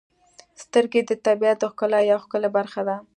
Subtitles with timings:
[0.61, 2.95] •سترګې د طبیعت د ښکلا یو ښکلی برخه ده.